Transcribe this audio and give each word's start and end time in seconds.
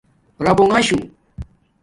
رابنݣ 0.45 0.73
شو 0.87 0.99